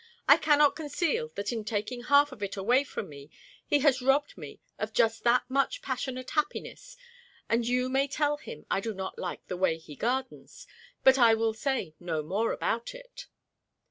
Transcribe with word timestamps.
I 0.27 0.35
cannot 0.35 0.75
conceal 0.75 1.31
that 1.35 1.51
in 1.51 1.63
taking 1.63 2.01
half 2.05 2.31
of 2.31 2.41
it 2.41 2.57
away 2.57 2.83
from 2.83 3.07
me 3.07 3.29
he 3.63 3.81
has 3.81 4.01
robbed 4.01 4.35
me 4.35 4.59
of 4.79 4.93
just 4.93 5.23
that 5.25 5.43
much 5.47 5.83
passionate 5.83 6.31
happiness, 6.31 6.97
and 7.47 7.67
you 7.67 7.87
may 7.87 8.07
tell 8.07 8.37
him 8.37 8.65
I 8.71 8.79
do 8.79 8.95
not 8.95 9.19
like 9.19 9.45
the 9.45 9.57
way 9.57 9.77
he 9.77 9.95
gardens, 9.95 10.65
but 11.03 11.19
I 11.19 11.35
will 11.35 11.53
say 11.53 11.93
no 11.99 12.23
more 12.23 12.51
about 12.51 12.95
it!" 12.95 13.27